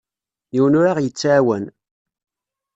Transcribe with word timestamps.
Yiwen 0.53 0.77
ur 0.79 0.87
aɣ-yettɛawan. 0.91 1.65